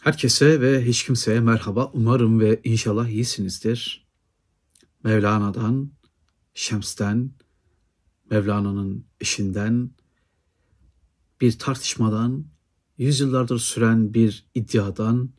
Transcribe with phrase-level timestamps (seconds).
[0.00, 1.90] Herkese ve hiç kimseye merhaba.
[1.94, 4.06] Umarım ve inşallah iyisinizdir.
[5.04, 5.90] Mevlana'dan,
[6.54, 7.30] Şems'ten,
[8.30, 9.90] Mevlana'nın eşinden,
[11.40, 12.46] bir tartışmadan,
[12.98, 15.30] yüzyıllardır süren bir iddiadan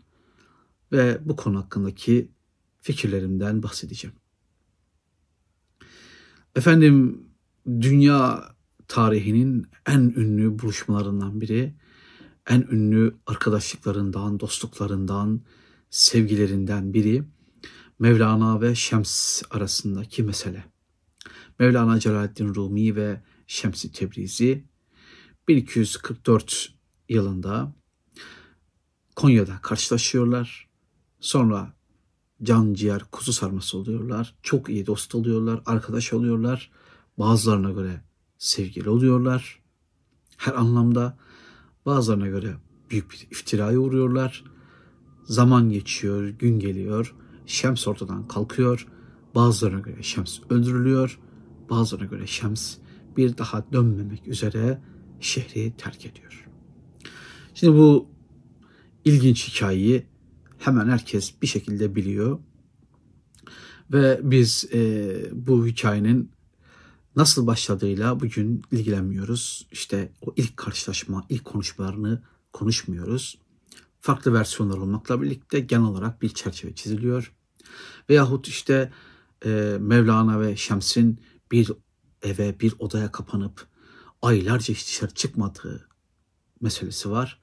[0.91, 2.31] ve bu konu hakkındaki
[2.81, 4.15] fikirlerimden bahsedeceğim.
[6.55, 7.25] Efendim,
[7.67, 8.43] dünya
[8.87, 11.73] tarihinin en ünlü buluşmalarından biri
[12.49, 15.41] en ünlü arkadaşlıklarından, dostluklarından,
[15.89, 17.23] sevgilerinden biri
[17.99, 20.63] Mevlana ve Şems arasındaki mesele.
[21.59, 24.65] Mevlana Celaleddin Rumi ve Şems-i Tebrizi
[25.47, 26.73] 1244
[27.09, 27.73] yılında
[29.15, 30.69] Konya'da karşılaşıyorlar.
[31.19, 31.73] Sonra
[32.43, 34.35] can ciğer kuzu sarması oluyorlar.
[34.43, 36.71] Çok iyi dost oluyorlar, arkadaş oluyorlar.
[37.17, 38.01] Bazılarına göre
[38.37, 39.61] sevgili oluyorlar.
[40.37, 41.17] Her anlamda
[41.85, 42.55] Bazılarına göre
[42.89, 44.43] büyük bir iftiraya uğruyorlar.
[45.23, 47.15] Zaman geçiyor, gün geliyor.
[47.45, 48.87] Şems ortadan kalkıyor.
[49.35, 51.19] Bazılarına göre Şems öldürülüyor.
[51.69, 52.77] Bazılarına göre Şems
[53.17, 54.81] bir daha dönmemek üzere
[55.19, 56.47] şehri terk ediyor.
[57.53, 58.07] Şimdi bu
[59.05, 60.05] ilginç hikayeyi
[60.57, 62.39] hemen herkes bir şekilde biliyor.
[63.93, 66.31] Ve biz e, bu hikayenin
[67.15, 69.67] nasıl başladığıyla bugün ilgilenmiyoruz.
[69.71, 72.21] İşte o ilk karşılaşma, ilk konuşmalarını
[72.53, 73.37] konuşmuyoruz.
[73.99, 77.33] Farklı versiyonlar olmakla birlikte genel olarak bir çerçeve çiziliyor.
[78.09, 78.91] Veyahut işte
[79.45, 81.19] e, Mevlana ve Şems'in
[81.51, 81.71] bir
[82.21, 83.67] eve, bir odaya kapanıp
[84.21, 85.87] aylarca hiç dışarı çıkmadığı
[86.61, 87.41] meselesi var.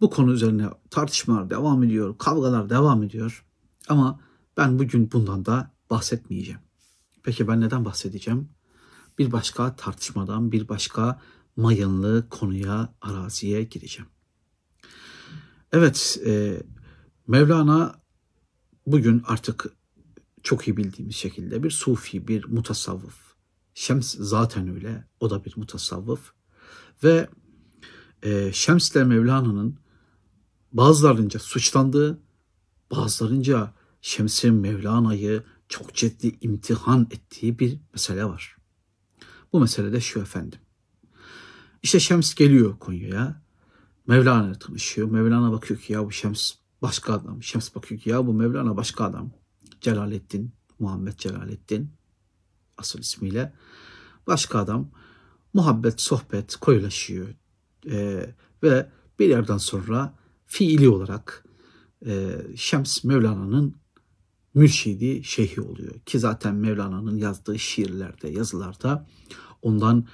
[0.00, 3.44] Bu konu üzerine tartışmalar devam ediyor, kavgalar devam ediyor.
[3.88, 4.20] Ama
[4.56, 6.60] ben bugün bundan da bahsetmeyeceğim.
[7.22, 8.48] Peki ben neden bahsedeceğim?
[9.18, 11.20] Bir başka tartışmadan, bir başka
[11.56, 14.10] mayınlı konuya, araziye gireceğim.
[15.72, 16.62] Evet, e,
[17.26, 18.00] Mevlana
[18.86, 19.66] bugün artık
[20.42, 23.34] çok iyi bildiğimiz şekilde bir sufi, bir mutasavvıf.
[23.74, 26.32] Şems zaten öyle, o da bir mutasavvıf.
[27.04, 27.28] Ve
[28.22, 29.78] e, Şems ile Mevlana'nın
[30.72, 32.20] bazılarınca suçlandığı,
[32.90, 38.53] bazılarınca Şems'in Mevlana'yı çok ciddi imtihan ettiği bir mesele var.
[39.54, 40.58] Bu mesele de şu efendim.
[41.82, 43.42] İşte Şems geliyor Konya'ya.
[44.06, 45.10] Mevlana ile tanışıyor.
[45.10, 47.42] Mevlana bakıyor ki ya bu Şems başka adam.
[47.42, 49.32] Şems bakıyor ki ya bu Mevlana başka adam.
[49.80, 51.90] Celaleddin, Muhammed Celaleddin
[52.78, 53.52] asıl ismiyle.
[54.26, 54.90] Başka adam.
[55.52, 57.28] Muhabbet, sohbet koyulaşıyor.
[57.90, 60.14] Ee, ve bir yerden sonra
[60.46, 61.44] fiili olarak
[62.06, 63.76] e, Şems Mevlana'nın
[64.54, 66.00] mürşidi, şeyhi oluyor.
[66.06, 69.06] Ki zaten Mevlana'nın yazdığı şiirlerde, yazılarda
[69.62, 70.06] ondan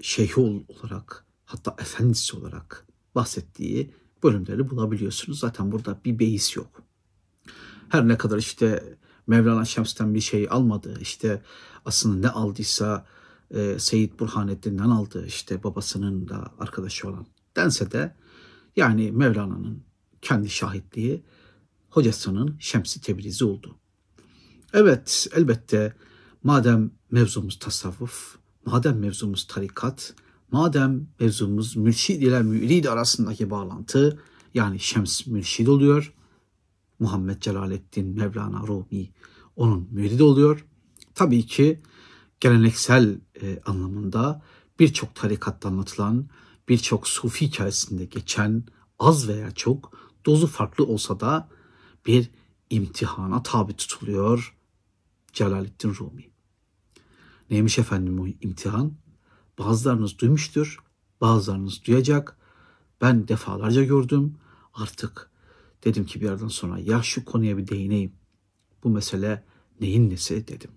[0.00, 5.38] şeyhi olarak hatta efendisi olarak bahsettiği bölümleri bulabiliyorsunuz.
[5.38, 6.82] Zaten burada bir beis yok.
[7.88, 8.96] Her ne kadar işte
[9.26, 11.42] Mevlana Şems'ten bir şey almadı, işte
[11.84, 13.06] aslında ne aldıysa
[13.50, 17.26] e, Seyyid Burhanettin'den aldı, işte babasının da arkadaşı olan
[17.56, 18.16] dense de
[18.76, 19.82] yani Mevlana'nın
[20.22, 21.22] kendi şahitliği
[21.92, 23.78] hocasının Şemsi Tebrizi oldu.
[24.72, 25.96] Evet elbette
[26.42, 28.36] madem mevzumuz tasavvuf,
[28.66, 30.14] madem mevzumuz tarikat,
[30.50, 34.18] madem mevzumuz mürşid ile mürid arasındaki bağlantı
[34.54, 36.14] yani Şems mürşid oluyor.
[36.98, 39.10] Muhammed Celaleddin Mevlana Rumi
[39.56, 40.66] onun müridi oluyor.
[41.14, 41.80] Tabii ki
[42.40, 44.42] geleneksel e, anlamında
[44.78, 46.28] birçok tarikatta anlatılan,
[46.68, 48.64] birçok sufi hikayesinde geçen
[48.98, 49.92] az veya çok
[50.26, 51.48] dozu farklı olsa da
[52.06, 52.30] bir
[52.70, 54.56] imtihana tabi tutuluyor
[55.32, 56.30] Celaleddin Rumi.
[57.50, 58.94] Neymiş efendim bu imtihan?
[59.58, 60.78] Bazılarınız duymuştur,
[61.20, 62.36] bazılarınız duyacak.
[63.00, 64.38] Ben defalarca gördüm.
[64.74, 65.30] Artık
[65.84, 68.12] dedim ki bir yerden sonra ya şu konuya bir değineyim.
[68.84, 69.44] Bu mesele
[69.80, 70.70] neyin nesi dedim.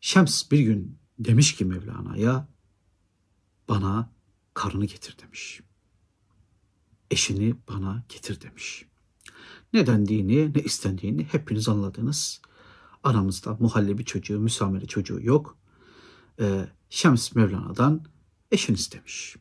[0.00, 2.48] Şems bir gün demiş ki Mevlana'ya
[3.68, 4.10] bana
[4.54, 5.60] karını getir demiş.
[7.10, 8.86] Eşini bana getir demiş.
[9.72, 12.40] Ne dendiğini, ne istendiğini hepiniz anladınız.
[13.04, 15.58] Aramızda muhallebi çocuğu, müsamere çocuğu yok.
[16.40, 18.04] Ee, Şems Mevlana'dan
[18.50, 19.36] eşini istemiş.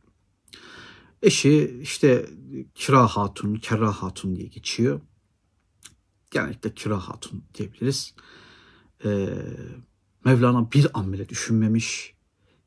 [1.22, 2.30] Eşi işte
[2.75, 5.01] Kira Hatun, Kerra Hatun diye geçiyor.
[6.31, 8.16] Genellikle Kira Hatun diyebiliriz.
[9.06, 9.30] Ee,
[10.25, 12.13] Mevlana bir an bile düşünmemiş.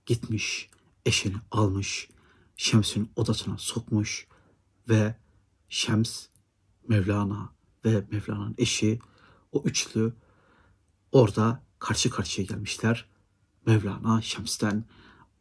[0.07, 0.71] Gitmiş,
[1.07, 2.09] eşini almış,
[2.57, 4.27] Şems'in odasına sokmuş
[4.89, 5.15] ve
[5.69, 6.27] Şems
[6.89, 7.54] Mevlana
[7.85, 8.99] ve Mevlana'nın eşi
[9.53, 10.13] o üçlü
[11.13, 13.09] orada karşı karşıya gelmişler.
[13.67, 14.85] Mevlana Şems'ten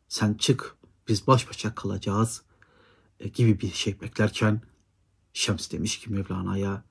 [0.07, 2.43] sen çık biz baş başa kalacağız
[3.19, 4.61] e, gibi bir şey beklerken
[5.33, 6.83] Şems demiş ki Mevlana'ya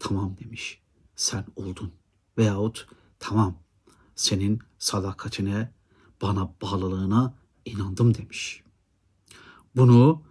[0.00, 0.82] tamam demiş
[1.16, 1.92] sen oldun.
[2.38, 2.88] Veyahut
[3.18, 3.58] tamam
[4.14, 5.72] senin sadakatine
[6.22, 8.62] bana bağlılığına inandım demiş.
[9.76, 10.22] Bunu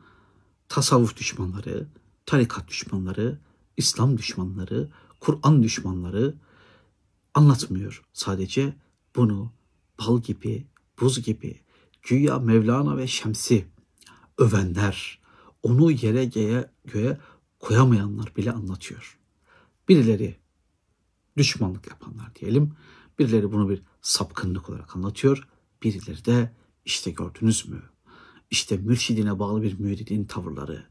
[0.70, 1.88] tasavvuf düşmanları,
[2.26, 3.40] tarikat düşmanları,
[3.78, 4.90] İslam düşmanları,
[5.20, 6.36] Kur'an düşmanları
[7.34, 8.04] anlatmıyor.
[8.14, 8.74] Sadece
[9.16, 9.52] bunu
[10.00, 10.68] bal gibi,
[11.02, 11.62] buz gibi
[12.04, 13.68] güya Mevlana ve Şems'i
[14.38, 15.20] övenler,
[15.64, 17.18] onu yere göğe, göğe
[17.60, 19.20] koyamayanlar bile anlatıyor.
[19.90, 20.38] Birileri
[21.38, 22.74] düşmanlık yapanlar diyelim,
[23.20, 25.48] birileri bunu bir sapkınlık olarak anlatıyor,
[25.84, 26.52] birileri de
[26.86, 27.82] işte gördünüz mü?
[28.52, 30.86] İşte mürşidine bağlı bir müridin tavırları,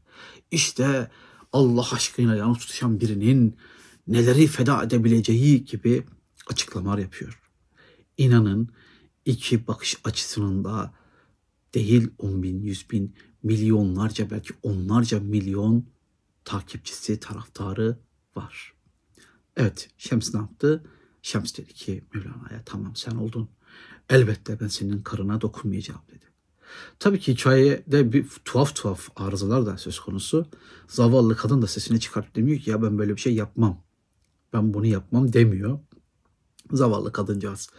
[0.51, 1.11] işte
[1.55, 3.57] Allah aşkına yanıp tutuşan birinin
[4.07, 6.03] neleri feda edebileceği gibi
[6.47, 7.41] açıklamalar yapıyor.
[8.17, 8.69] İnanın
[9.25, 10.93] iki bakış açısının da
[11.73, 15.85] değil 10 bin, 100 bin, milyonlarca belki onlarca milyon
[16.45, 17.97] takipçisi, taraftarı
[18.35, 18.73] var.
[19.57, 20.83] Evet Şems ne yaptı?
[21.21, 23.49] Şems dedi ki Mevlana'ya tamam sen oldun.
[24.09, 26.25] Elbette ben senin karına dokunmayacağım dedi.
[26.99, 30.47] Tabii ki hikayede bir tuhaf tuhaf arızalar da söz konusu.
[30.87, 33.83] Zavallı kadın da sesini çıkartıp demiyor ki ya ben böyle bir şey yapmam.
[34.53, 35.79] Ben bunu yapmam demiyor.
[36.71, 37.69] Zavallı kadıncağız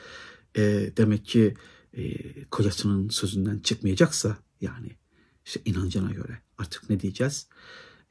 [0.57, 1.55] e, demek ki
[1.93, 4.97] e, kocasının sözünden çıkmayacaksa yani
[5.45, 7.49] işte inancına göre artık ne diyeceğiz?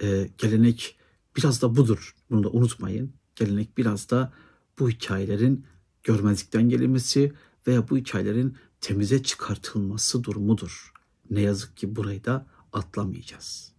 [0.01, 0.97] E, gelenek
[1.37, 2.15] biraz da budur.
[2.29, 3.13] Bunu da unutmayın.
[3.35, 4.33] Gelenek biraz da
[4.79, 5.65] bu hikayelerin
[6.03, 7.33] görmezlikten gelinmesi
[7.67, 10.93] veya bu hikayelerin temize çıkartılması durumudur.
[11.29, 13.71] Ne yazık ki burayı da atlamayacağız.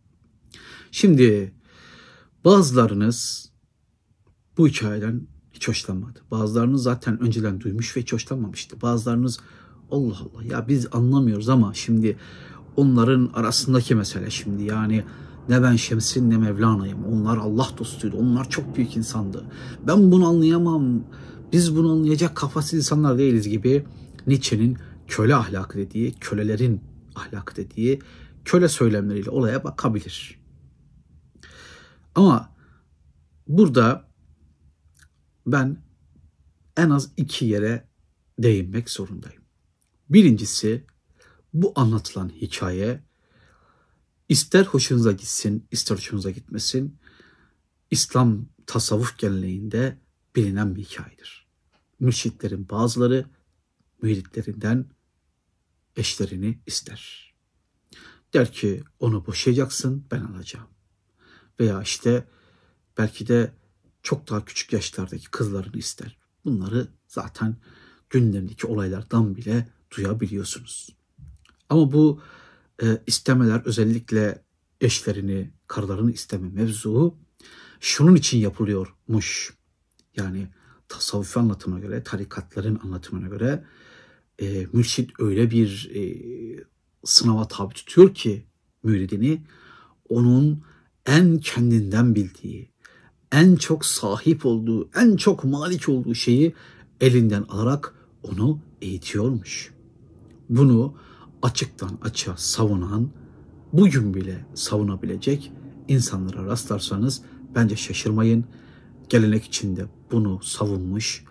[0.91, 1.53] Şimdi
[2.45, 3.51] bazılarınız
[4.59, 6.21] bu hikayeden hiç hoşlanmadı.
[6.31, 8.81] Bazılarınız zaten önceden duymuş ve hiç hoşlanmamıştı.
[8.83, 9.39] Bazılarınız
[9.91, 12.17] Allah Allah ya biz anlamıyoruz ama şimdi
[12.77, 15.05] onların arasındaki mesele şimdi yani
[15.49, 17.05] ne ben Şems'in ne Mevlana'yım.
[17.05, 18.17] Onlar Allah dostuydu.
[18.17, 19.45] Onlar çok büyük insandı.
[19.87, 21.05] Ben bunu anlayamam.
[21.53, 23.85] Biz bunu anlayacak kafasız insanlar değiliz gibi
[24.27, 26.83] Nietzsche'nin köle ahlakı dediği, kölelerin
[27.15, 28.01] ahlakı dediği
[28.45, 30.41] köle söylemleriyle olaya bakabilir.
[32.15, 32.57] Ama
[33.49, 34.09] burada
[35.47, 35.83] ben
[36.77, 37.89] en az iki yere
[38.39, 39.43] değinmek zorundayım.
[40.11, 40.85] Birincisi
[41.55, 43.03] bu anlatılan hikaye
[44.29, 46.99] ister hoşunuza gitsin, ister hoşunuza gitmesin,
[47.91, 49.99] İslam tasavvuf geleneğinde
[50.37, 51.47] bilinen bir hikayedir.
[52.01, 53.27] Mürşitlerin bazıları
[54.03, 54.96] müritlerinden
[55.97, 57.35] eşlerini ister.
[58.35, 60.67] Der ki onu boşayacaksın ben alacağım.
[61.61, 62.29] Veya işte
[62.99, 63.53] belki de
[64.03, 66.19] çok daha küçük yaşlardaki kızlarını ister.
[66.45, 67.57] Bunları zaten
[68.11, 70.97] gündemdeki olaylardan bile duyabiliyorsunuz.
[71.69, 72.23] Ama bu
[72.83, 74.45] e, istemeler özellikle
[74.81, 77.19] eşlerini, karılarını isteme mevzuu
[77.81, 79.57] şunun için yapılıyormuş.
[80.17, 80.49] Yani
[80.89, 83.65] tasavvufi anlatımına göre, tarikatların anlatımına göre
[84.39, 86.03] e, mürşit öyle bir e,
[87.05, 88.47] sınava tabi tutuyor ki
[88.83, 89.43] müridini
[90.09, 90.63] onun
[91.07, 92.71] en kendinden bildiği,
[93.33, 96.55] en çok sahip olduğu, en çok malik olduğu şeyi
[97.01, 99.75] elinden alarak onu eğitiyormuş.
[100.49, 100.95] Bunu
[101.43, 103.11] açıktan açığa savunan,
[103.73, 105.53] bugün bile savunabilecek
[105.89, 107.23] insanlara rastlarsanız
[107.55, 108.45] bence şaşırmayın.
[109.09, 111.25] Gelenek içinde bunu savunmuş.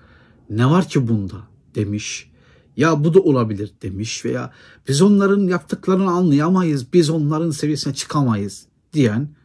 [0.50, 2.32] Ne var ki bunda demiş.
[2.77, 4.53] Ya bu da olabilir demiş veya
[4.88, 9.36] biz onların yaptıklarını anlayamayız, biz onların seviyesine çıkamayız diyen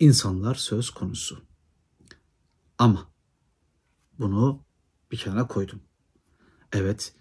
[0.00, 1.38] insanlar söz konusu.
[2.78, 3.08] Ama
[4.18, 4.60] bunu
[5.12, 5.80] bir kenara koydum.
[6.72, 7.12] Evet,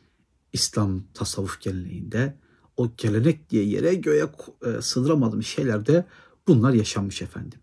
[0.53, 2.37] İslam tasavvuf geleneğinde
[2.77, 4.29] o gelenek diye yere göğe
[4.65, 6.05] e, sığdıramadığım şeylerde
[6.47, 7.59] bunlar yaşanmış efendim.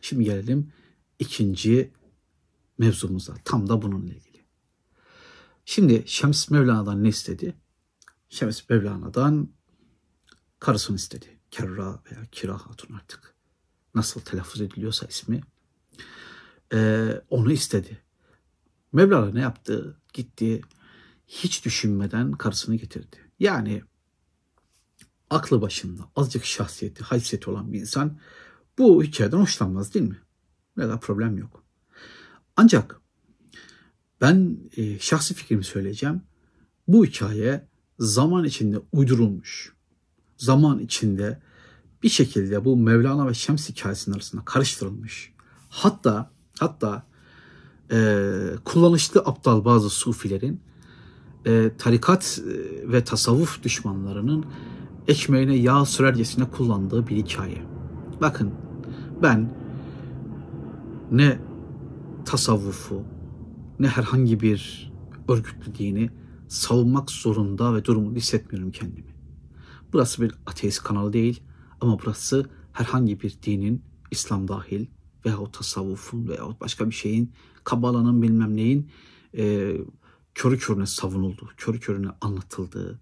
[0.00, 0.72] Şimdi gelelim
[1.18, 1.92] ikinci
[2.78, 3.34] mevzumuza.
[3.44, 4.27] Tam da bununla ilgili.
[5.70, 7.56] Şimdi Şems Mevlana'dan ne istedi?
[8.28, 9.50] Şems Mevlana'dan
[10.58, 11.40] karısını istedi.
[11.50, 13.34] Kerra veya Kira Hatun artık.
[13.94, 15.40] Nasıl telaffuz ediliyorsa ismi
[16.72, 18.02] e, onu istedi.
[18.92, 20.00] Mevlana ne yaptı?
[20.12, 20.60] Gitti
[21.26, 23.16] hiç düşünmeden karısını getirdi.
[23.38, 23.82] Yani
[25.30, 28.18] aklı başında azıcık şahsiyeti, haysiyeti olan bir insan
[28.78, 30.20] bu hikayeden hoşlanmaz değil mi?
[30.76, 31.64] Ne da problem yok.
[32.56, 33.00] Ancak
[34.20, 36.22] ben e, şahsi fikrimi söyleyeceğim.
[36.88, 39.72] Bu hikaye zaman içinde uydurulmuş.
[40.36, 41.42] Zaman içinde
[42.02, 45.32] bir şekilde bu Mevlana ve Şems hikayesinin arasında karıştırılmış.
[45.68, 47.02] Hatta Hatta
[47.92, 48.30] e,
[48.64, 50.60] kullanışlı aptal bazı sufilerin
[51.46, 54.44] e, tarikat e, ve tasavvuf düşmanlarının
[55.08, 57.62] ekmeğine yağ sürercesine kullandığı bir hikaye.
[58.20, 58.54] Bakın
[59.22, 59.54] ben
[61.12, 61.38] ne
[62.24, 63.02] tasavvufu
[63.78, 64.92] ne herhangi bir
[65.28, 66.10] örgütlü dini
[66.48, 69.14] savunmak zorunda ve durumunda hissetmiyorum kendimi.
[69.92, 71.42] Burası bir ateist kanal değil
[71.80, 74.86] ama burası herhangi bir dinin İslam dahil
[75.26, 77.32] veyahut tasavvufun veyahut başka bir şeyin
[77.64, 78.90] kabalanın bilmem neyin
[79.36, 79.76] e,
[80.34, 83.00] körü körüne savunulduğu, körü körüne anlatıldığı,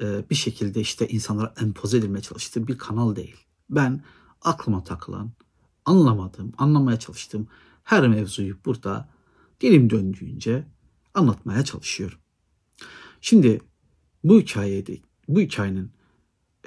[0.00, 3.36] e, bir şekilde işte insanlara empoze edilmeye çalıştığı bir kanal değil.
[3.70, 4.04] Ben
[4.42, 5.30] aklıma takılan,
[5.84, 7.48] anlamadığım, anlamaya çalıştığım
[7.84, 9.08] her mevzuyu burada
[9.62, 10.66] dilim döndüğünce
[11.14, 12.18] anlatmaya çalışıyorum.
[13.20, 13.60] Şimdi
[14.24, 15.92] bu hikayede, bu hikayenin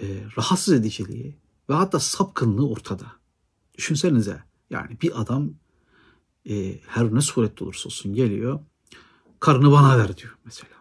[0.02, 0.06] e,
[0.38, 1.38] rahatsız ediciliği
[1.70, 3.06] ve hatta sapkınlığı ortada.
[3.78, 5.54] Düşünsenize yani bir adam
[6.50, 8.60] e, her ne surette olursa olsun geliyor
[9.40, 10.76] karını bana ver diyor mesela.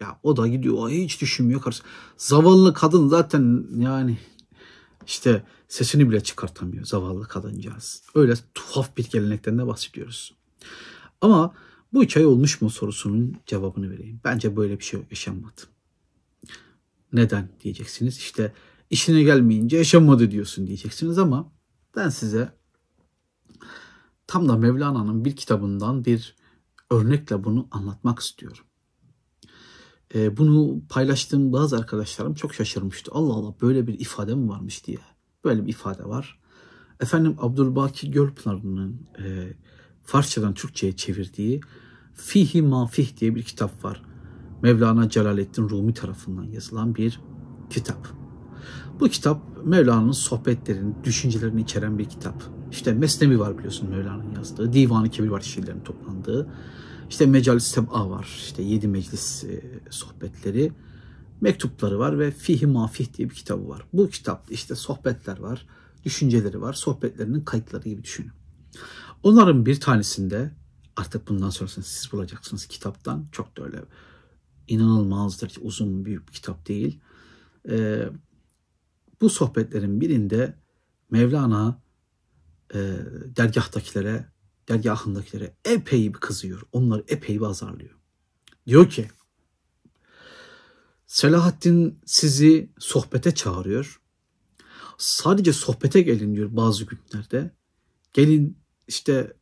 [0.00, 1.82] Ya o da gidiyor hiç düşünmüyor karısı.
[2.16, 4.18] Zavallı kadın zaten yani
[5.06, 8.02] işte sesini bile çıkartamıyor zavallı kadıncağız.
[8.14, 10.34] Öyle tuhaf bir gelenekten de bahsediyoruz.
[11.24, 11.54] Ama
[11.92, 14.20] bu hikaye olmuş mu sorusunun cevabını vereyim.
[14.24, 15.60] Bence böyle bir şey yaşanmadı.
[17.12, 18.18] Neden diyeceksiniz.
[18.18, 18.52] İşte
[18.90, 21.52] işine gelmeyince yaşanmadı diyorsun diyeceksiniz ama
[21.96, 22.52] ben size
[24.26, 26.36] tam da Mevlana'nın bir kitabından bir
[26.90, 28.64] örnekle bunu anlatmak istiyorum.
[30.14, 33.10] Ee, bunu paylaştığım bazı arkadaşlarım çok şaşırmıştı.
[33.14, 34.98] Allah Allah böyle bir ifade mi varmış diye.
[35.44, 36.40] Böyle bir ifade var.
[37.00, 39.52] Efendim Abdülbaki Gölpınar'ın e,
[40.04, 41.60] Farsçadan Türkçe'ye çevirdiği
[42.14, 44.02] Fihi Mafih diye bir kitap var.
[44.62, 47.20] Mevlana Celaleddin Rumi tarafından yazılan bir
[47.70, 48.08] kitap.
[49.00, 52.42] Bu kitap Mevlana'nın sohbetlerini, düşüncelerini içeren bir kitap.
[52.70, 54.72] İşte Mesnevi var biliyorsun Mevlana'nın yazdığı.
[54.72, 56.48] Divan-ı Kebir var şiirlerin toplandığı.
[57.10, 58.28] İşte Mecalis Seb'a var.
[58.36, 60.72] İşte yedi meclis e, sohbetleri.
[61.40, 63.84] Mektupları var ve Fihi Mafih diye bir kitabı var.
[63.92, 65.66] Bu kitapta işte sohbetler var,
[66.04, 66.72] düşünceleri var.
[66.72, 68.32] Sohbetlerinin kayıtları gibi düşünün.
[69.24, 70.50] Onların bir tanesinde
[70.96, 73.26] artık bundan sonrasını siz bulacaksınız kitaptan.
[73.32, 73.84] Çok da öyle
[74.68, 75.52] inanılmazdır.
[75.60, 77.00] Uzun büyük bir kitap değil.
[77.68, 78.08] Ee,
[79.20, 80.58] bu sohbetlerin birinde
[81.10, 81.82] Mevlana
[82.74, 82.78] e,
[83.36, 84.26] dergahtakilere,
[84.68, 86.62] dergahındakilere epey bir kızıyor.
[86.72, 87.94] Onları epey bir azarlıyor.
[88.66, 89.08] Diyor ki
[91.06, 94.00] Selahaddin sizi sohbete çağırıyor.
[94.98, 97.54] Sadece sohbete gelin diyor bazı günlerde.
[98.12, 99.36] Gelin işte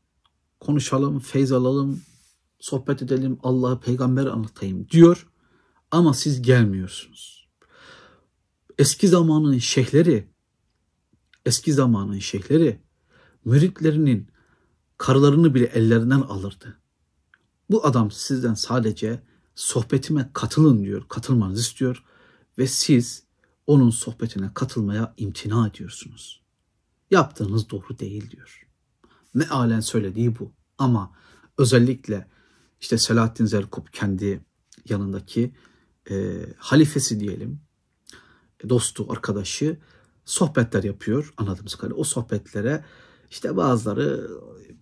[0.60, 2.02] konuşalım, feyz alalım,
[2.58, 5.28] sohbet edelim, Allah'ı peygamber anlatayım diyor.
[5.90, 7.48] Ama siz gelmiyorsunuz.
[8.78, 10.28] Eski zamanın şeyhleri,
[11.46, 12.80] eski zamanın şeyhleri
[13.44, 14.28] müritlerinin
[14.98, 16.78] karılarını bile ellerinden alırdı.
[17.70, 19.22] Bu adam sizden sadece
[19.54, 22.04] sohbetime katılın diyor, katılmanızı istiyor
[22.58, 23.22] ve siz
[23.66, 26.42] onun sohbetine katılmaya imtina ediyorsunuz.
[27.10, 28.71] Yaptığınız doğru değil diyor.
[29.34, 30.52] Mealen söylediği bu.
[30.78, 31.12] Ama
[31.58, 32.28] özellikle
[32.80, 34.44] işte Selahaddin Zerkup kendi
[34.88, 35.54] yanındaki
[36.10, 37.60] e, halifesi diyelim,
[38.68, 39.78] dostu, arkadaşı
[40.24, 42.00] sohbetler yapıyor anladığımız kadarıyla.
[42.00, 42.84] O sohbetlere
[43.30, 44.30] işte bazıları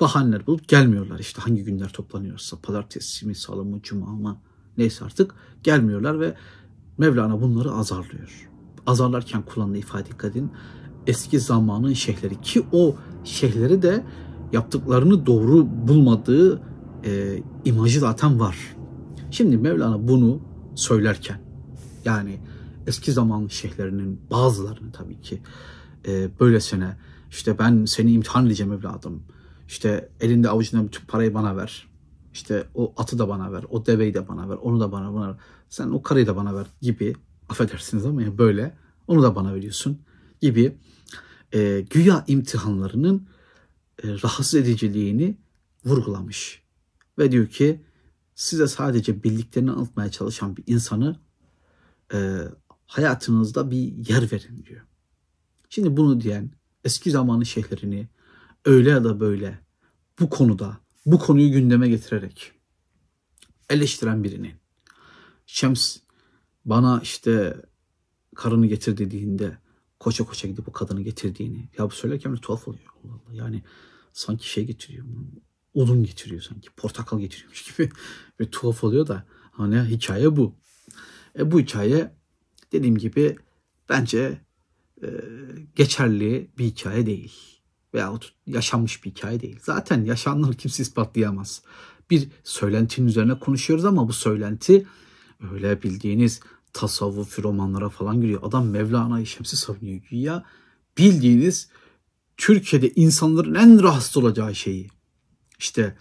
[0.00, 1.18] bahaneler bulup gelmiyorlar.
[1.18, 4.42] İşte hangi günler toplanıyorsa pazartesi mi, salı mı, cuma mı
[4.76, 6.34] neyse artık gelmiyorlar ve
[6.98, 8.50] Mevlana bunları azarlıyor.
[8.86, 10.50] Azarlarken kullandığı ifade dikkat edin.
[11.06, 14.04] Eski zamanın şeyhleri ki o şeyhleri de
[14.52, 16.62] yaptıklarını doğru bulmadığı
[17.04, 18.76] e, imajı zaten var.
[19.30, 20.40] Şimdi Mevlana bunu
[20.74, 21.40] söylerken
[22.04, 22.40] yani
[22.86, 25.42] eski zaman şeyhlerinin bazılarını tabii ki
[26.08, 26.96] e, böylesine
[27.30, 29.22] işte ben seni imtihan edeceğim evladım.
[29.68, 31.90] İşte elinde avucunda bütün parayı bana ver.
[32.32, 35.34] İşte o atı da bana ver, o deveyi de bana ver, onu da bana ver.
[35.68, 37.14] Sen o karıyı da bana ver gibi
[37.48, 38.74] affedersiniz ama ya böyle
[39.06, 39.98] onu da bana veriyorsun
[40.40, 40.76] gibi
[41.54, 43.26] e, güya imtihanlarının
[44.04, 45.36] rahatsız ediciliğini
[45.84, 46.62] vurgulamış.
[47.18, 47.80] Ve diyor ki
[48.34, 51.20] size sadece bildiklerini anlatmaya çalışan bir insanı
[52.14, 52.38] e,
[52.86, 54.86] hayatınızda bir yer verin diyor.
[55.68, 56.50] Şimdi bunu diyen
[56.84, 58.08] eski zamanın şeyhlerini
[58.64, 59.58] öyle ya da böyle
[60.20, 62.52] bu konuda bu konuyu gündeme getirerek
[63.70, 64.52] eleştiren birinin
[65.46, 65.96] Şems
[66.64, 67.56] bana işte
[68.34, 69.58] karını getir dediğinde
[70.00, 72.84] koça koça gidip bu kadını getirdiğini ya bu söylerken de tuhaf oluyor.
[73.04, 73.34] Allah Allah.
[73.34, 73.62] Yani
[74.12, 75.06] sanki şey getiriyor.
[75.74, 76.70] Odun getiriyor sanki.
[76.76, 77.90] Portakal getiriyormuş gibi.
[78.40, 80.54] Ve tuhaf oluyor da hani hikaye bu.
[81.38, 82.14] E, bu hikaye
[82.72, 83.36] dediğim gibi
[83.88, 84.40] bence
[85.02, 85.08] e,
[85.76, 87.32] geçerli bir hikaye değil.
[87.94, 89.58] Veyahut yaşanmış bir hikaye değil.
[89.62, 91.62] Zaten yaşananları kimse ispatlayamaz.
[92.10, 94.86] Bir söylentinin üzerine konuşuyoruz ama bu söylenti
[95.52, 96.40] öyle bildiğiniz
[96.72, 98.40] tasavvuf romanlara falan giriyor.
[98.42, 100.44] Adam Mevlana'yı Şems'i savunuyor güya.
[100.98, 101.68] Bildiğiniz
[102.36, 104.88] Türkiye'de insanların en rahatsız olacağı şeyi
[105.58, 105.96] İşte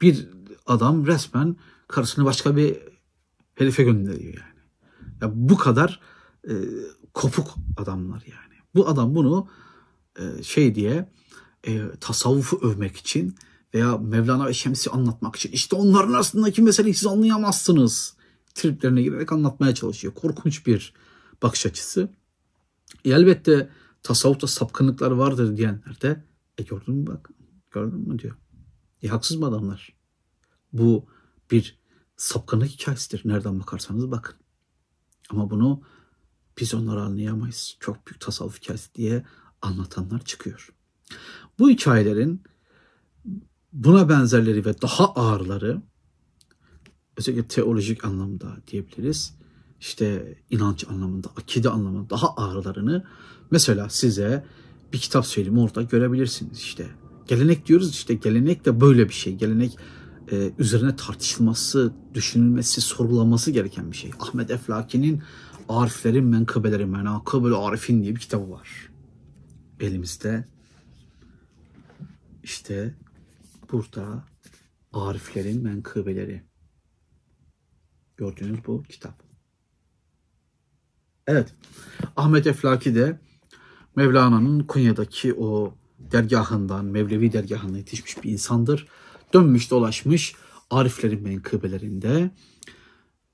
[0.00, 0.28] bir
[0.66, 1.56] adam resmen
[1.88, 2.76] karısını başka bir
[3.54, 4.60] herife gönderiyor yani.
[5.20, 6.00] Ya bu kadar
[6.48, 6.54] e,
[7.14, 8.60] kopuk adamlar yani.
[8.74, 9.48] Bu adam bunu
[10.18, 11.12] e, şey diye
[11.66, 13.34] e, tasavvufu övmek için
[13.74, 18.16] veya Mevlana ve Şems'i anlatmak için işte onların arasındaki meseleyi siz anlayamazsınız
[18.54, 20.14] triplerine girerek anlatmaya çalışıyor.
[20.14, 20.94] Korkunç bir
[21.42, 22.08] bakış açısı.
[23.04, 23.70] E, elbette
[24.02, 26.24] tasavvufta sapkınlıklar vardır diyenler de
[26.58, 27.30] e gördün mü bak
[27.70, 28.36] gördün mü diyor.
[29.02, 29.96] E haksız mı adamlar?
[30.72, 31.06] Bu
[31.50, 31.78] bir
[32.16, 33.28] sapkınlık hikayesidir.
[33.28, 34.36] Nereden bakarsanız bakın.
[35.30, 35.82] Ama bunu
[36.60, 37.76] biz onları anlayamayız.
[37.80, 39.24] Çok büyük tasavvuf hikayesi diye
[39.62, 40.74] anlatanlar çıkıyor.
[41.58, 42.42] Bu hikayelerin
[43.72, 45.82] buna benzerleri ve daha ağırları
[47.20, 49.34] özellikle teolojik anlamda diyebiliriz.
[49.80, 53.04] İşte inanç anlamında, akide anlamında daha ağırlarını
[53.50, 54.44] mesela size
[54.92, 56.86] bir kitap söyleyeyim orada görebilirsiniz işte.
[57.26, 59.34] Gelenek diyoruz işte gelenek de böyle bir şey.
[59.34, 59.78] Gelenek
[60.32, 64.10] e, üzerine tartışılması, düşünülmesi, sorgulanması gereken bir şey.
[64.20, 65.22] Ahmet Eflaki'nin
[65.68, 68.90] Ariflerin Menkıbeleri Menakıbül Arifin diye bir kitabı var.
[69.80, 70.48] Elimizde.
[72.42, 72.94] İşte
[73.72, 74.24] burada
[74.92, 76.49] Ariflerin Menkıbeleri.
[78.20, 79.22] Gördüğünüz bu kitap.
[81.26, 81.54] Evet.
[82.16, 83.20] Ahmet Eflaki de
[83.96, 88.88] Mevlana'nın Konya'daki o dergahından, Mevlevi dergahından yetişmiş bir insandır.
[89.34, 90.34] Dönmüş dolaşmış
[90.70, 92.30] Ariflerin menkıbelerinde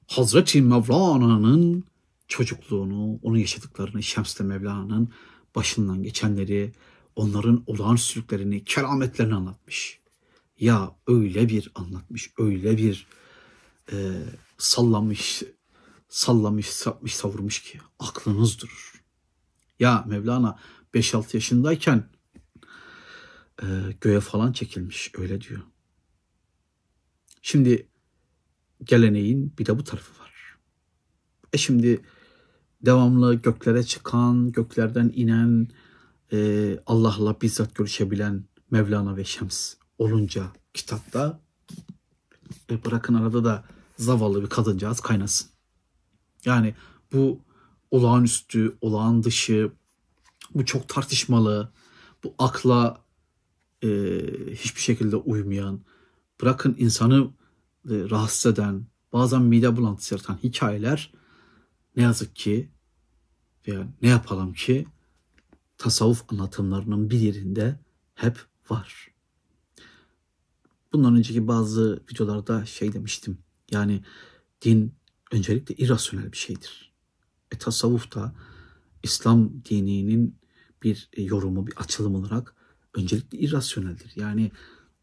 [0.07, 1.85] Hazreti Mevlana'nın
[2.29, 5.13] çocukluğunu, onun yaşadıklarını, Şems'te Mevlana'nın
[5.55, 6.73] başından geçenleri,
[7.17, 10.01] onların olağanüstülüklerini, kerametlerini anlatmış.
[10.61, 13.07] Ya öyle bir anlatmış, öyle bir
[13.93, 13.97] e,
[14.59, 15.43] sallamış,
[16.09, 19.05] sallamış, sapmış, savurmuş ki aklınız durur.
[19.79, 20.59] Ya Mevlana
[20.95, 22.09] 5-6 yaşındayken
[23.63, 23.67] e,
[24.01, 25.63] göğe falan çekilmiş öyle diyor.
[27.43, 27.89] Şimdi
[28.85, 30.57] geleneğin bir de bu tarafı var.
[31.53, 32.03] E şimdi
[32.83, 35.69] devamlı göklere çıkan, göklerden inen,
[36.33, 41.41] e, Allah'la bizzat görüşebilen Mevlana ve Şems olunca kitapta
[42.71, 43.65] e, bırakın arada da
[43.97, 45.51] zavallı bir kadıncağız kaynasın.
[46.45, 46.75] Yani
[47.13, 47.41] bu
[47.91, 49.73] olağanüstü, olağan dışı,
[50.55, 51.73] bu çok tartışmalı,
[52.25, 53.05] bu akla
[53.83, 53.89] e,
[54.55, 55.81] hiçbir şekilde uymayan,
[56.43, 57.31] bırakın insanı
[57.91, 61.13] e, rahatsız eden, bazen mide bulantısı yaratan hikayeler
[61.97, 62.71] ne yazık ki
[63.69, 64.87] veya ne yapalım ki
[65.79, 67.81] tasavvuf anlatımlarının bir yerinde
[68.15, 68.39] hep
[68.71, 69.09] var.
[70.93, 73.39] Bundan önceki bazı videolarda şey demiştim.
[73.71, 74.03] Yani
[74.63, 74.95] din
[75.33, 76.93] öncelikle irrasyonel bir şeydir.
[77.53, 78.35] E tasavvuf da
[79.03, 80.39] İslam dininin
[80.83, 82.55] bir yorumu, bir açılım olarak
[82.95, 84.13] öncelikle irrasyoneldir.
[84.17, 84.51] Yani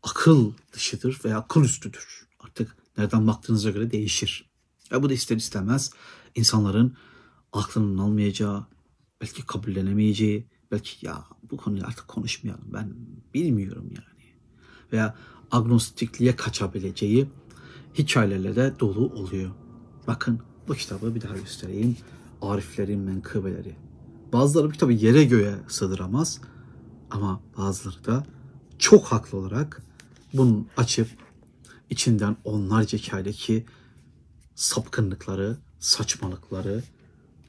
[0.04, 2.28] akıl dışıdır veya akıl üstüdür.
[2.39, 4.49] Artık nereden baktığınıza göre değişir.
[4.91, 5.91] Ya bu da ister istemez
[6.36, 6.97] insanların
[7.52, 8.65] aklının almayacağı,
[9.21, 12.95] belki kabullenemeyeceği, belki ya bu konuyu artık konuşmayalım ben
[13.34, 14.34] bilmiyorum yani.
[14.91, 15.17] Veya
[15.52, 17.30] agnostikliğe kaçabileceği
[17.97, 19.51] hikayelerle dolu oluyor.
[20.08, 21.97] Bakın bu kitabı bir daha göstereyim.
[22.41, 23.75] Ariflerin menkıbeleri.
[24.34, 26.41] Bazıları bu kitabı yere göğe sığdıramaz
[27.10, 28.25] ama bazıları da
[28.79, 29.82] çok haklı olarak
[30.34, 31.08] bunu açıp
[31.89, 33.65] içinden onlarca hikayedeki
[34.56, 36.84] sapkınlıkları, saçmalıkları,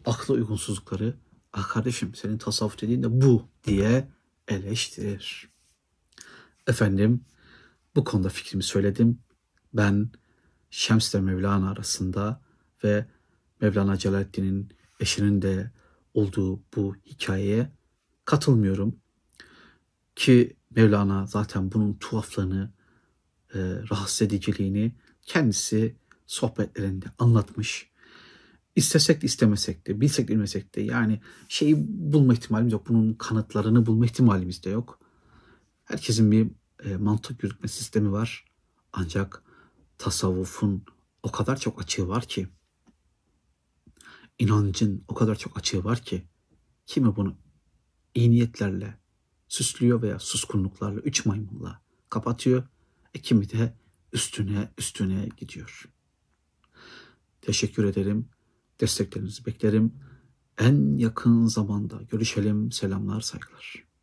[0.06, 1.14] akla uygunsuzlukları
[1.52, 4.08] ah kardeşim senin tasavvuf dediğin de bu diye
[4.48, 5.48] eleştirir.
[6.66, 7.20] Efendim
[7.96, 9.18] bu konuda fikrimi söyledim.
[9.74, 10.10] Ben
[10.76, 12.40] Şems ile Mevlana arasında
[12.84, 13.06] ve
[13.60, 14.68] Mevlana Celaleddin'in
[15.00, 15.70] eşinin de
[16.14, 17.70] olduğu bu hikayeye
[18.24, 18.96] katılmıyorum.
[20.16, 22.72] Ki Mevlana zaten bunun tuhaflığını,
[23.54, 23.58] e,
[23.90, 27.90] rahatsız ediciliğini kendisi sohbetlerinde anlatmış.
[28.76, 32.88] İstesek de istemesek de, bilsek de bilmesek de yani şeyi bulma ihtimalimiz yok.
[32.88, 34.98] Bunun kanıtlarını bulma ihtimalimiz de yok.
[35.84, 36.50] Herkesin bir
[36.84, 38.44] e, mantık yürütme sistemi var.
[38.92, 39.44] Ancak
[39.98, 40.84] tasavvufun
[41.22, 42.48] o kadar çok açığı var ki,
[44.38, 46.28] inancın o kadar çok açığı var ki,
[46.86, 47.36] kimi bunu
[48.14, 48.98] iyi niyetlerle
[49.48, 52.68] süslüyor veya suskunluklarla, üç maymunla kapatıyor.
[53.14, 53.76] E kimi de
[54.12, 55.84] üstüne üstüne gidiyor.
[57.40, 58.28] Teşekkür ederim.
[58.80, 59.94] Desteklerinizi beklerim.
[60.58, 62.72] En yakın zamanda görüşelim.
[62.72, 63.93] Selamlar, saygılar.